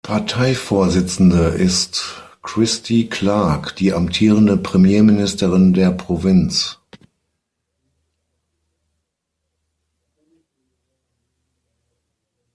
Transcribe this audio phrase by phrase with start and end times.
[0.03, 6.79] Parteivorsitzende ist Christy Clark, die amtierende Premierministerin der Provinz.